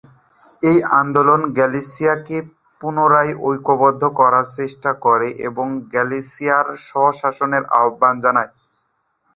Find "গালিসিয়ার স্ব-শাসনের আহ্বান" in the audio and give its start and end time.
5.93-8.15